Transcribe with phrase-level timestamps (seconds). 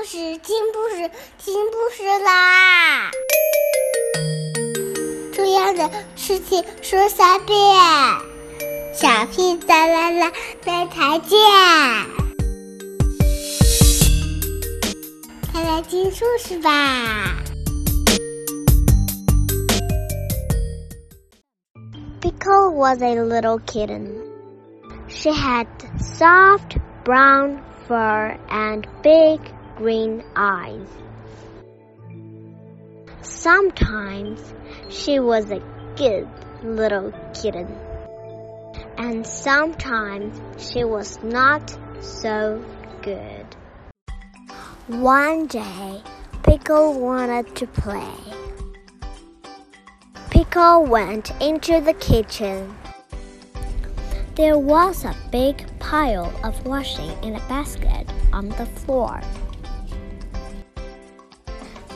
[0.00, 3.10] 故事，听故事，听故事啦！
[5.34, 7.54] 重要的事情说三遍，
[8.94, 10.32] 小屁哒啦啦，
[10.64, 11.38] 明天见！
[15.52, 17.36] 快来听故事吧
[22.22, 24.08] ！Pickle was a little kitten.
[25.08, 25.66] She had
[25.98, 29.40] soft brown fur and big
[29.80, 30.86] green eyes.
[33.22, 34.52] Sometimes
[34.90, 35.62] she was a
[35.96, 36.28] good
[36.62, 37.66] little kitten,
[38.98, 42.62] and sometimes she was not so
[43.00, 43.46] good.
[44.88, 46.02] One day,
[46.42, 48.18] Pickle wanted to play.
[50.28, 52.76] Pickle went into the kitchen.
[54.34, 59.22] There was a big pile of washing in a basket on the floor.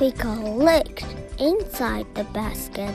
[0.00, 1.04] Pickle looked
[1.38, 2.94] inside the basket.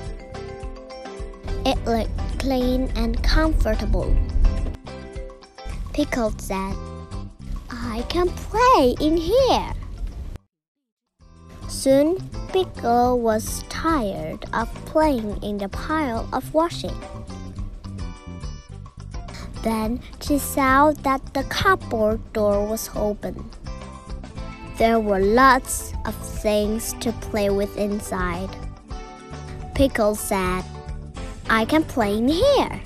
[1.64, 4.12] It looked clean and comfortable.
[5.94, 6.74] Pickle said,
[7.70, 9.74] I can play in here.
[11.68, 17.00] Soon, Pickle was tired of playing in the pile of washing.
[19.62, 23.52] Then she saw that the cupboard door was open.
[24.78, 28.50] There were lots of things to play with inside.
[29.74, 30.64] Pickle said,
[31.50, 32.82] I can play in here.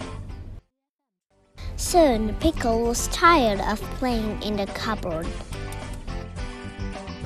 [1.78, 5.26] Soon Pickle was tired of playing in the cupboard.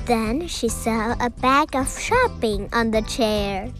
[0.06, 3.70] Then she saw a bag of shopping on the chair.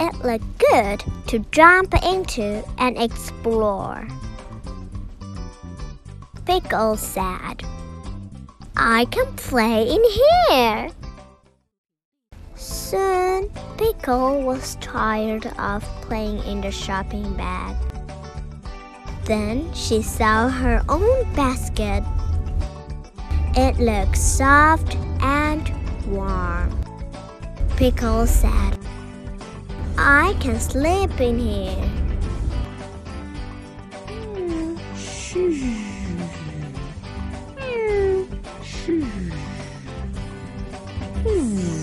[0.00, 4.08] It looked good to jump into and explore.
[6.46, 7.62] Pickle said,
[8.82, 10.02] I can play in
[10.48, 10.88] here.
[12.54, 17.76] Soon, Pickle was tired of playing in the shopping bag.
[19.26, 22.02] Then she saw her own basket.
[23.54, 25.70] It looked soft and
[26.06, 26.72] warm.
[27.76, 28.78] Pickle said,
[29.98, 31.84] I can sleep in here.
[35.34, 35.89] Hmm.
[41.30, 41.79] Hmm.